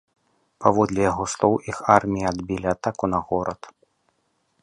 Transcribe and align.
Паводле 0.63 1.01
яго 1.11 1.23
слоў, 1.33 1.53
іх 1.73 1.77
арміі 1.97 2.27
адбілі 2.31 2.67
атаку 2.75 3.05
на 3.15 3.19
горад. 3.31 3.61